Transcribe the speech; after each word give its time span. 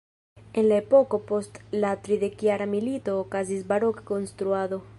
En 0.59 0.63
la 0.69 0.77
epoko 0.83 1.19
post 1.31 1.59
la 1.83 1.91
tridekjara 2.07 2.67
milito 2.73 3.17
okazis 3.27 3.65
baroka 3.73 4.07
konstruado. 4.13 4.81